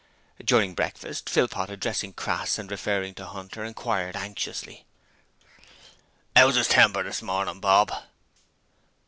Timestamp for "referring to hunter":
2.71-3.63